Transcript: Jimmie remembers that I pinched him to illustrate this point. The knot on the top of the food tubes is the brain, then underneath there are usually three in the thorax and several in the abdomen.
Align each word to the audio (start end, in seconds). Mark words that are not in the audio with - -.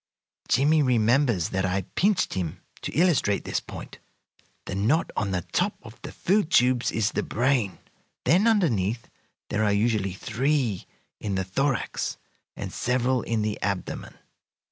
Jimmie 0.49 0.81
remembers 0.81 1.49
that 1.49 1.63
I 1.63 1.83
pinched 1.93 2.33
him 2.33 2.63
to 2.81 2.91
illustrate 2.93 3.43
this 3.43 3.59
point. 3.59 3.99
The 4.65 4.73
knot 4.73 5.11
on 5.15 5.29
the 5.29 5.43
top 5.51 5.75
of 5.83 6.01
the 6.01 6.11
food 6.11 6.49
tubes 6.49 6.91
is 6.91 7.11
the 7.11 7.21
brain, 7.21 7.77
then 8.25 8.47
underneath 8.47 9.11
there 9.51 9.63
are 9.63 9.71
usually 9.71 10.13
three 10.13 10.87
in 11.19 11.35
the 11.35 11.43
thorax 11.43 12.17
and 12.55 12.73
several 12.73 13.21
in 13.21 13.43
the 13.43 13.61
abdomen. 13.61 14.17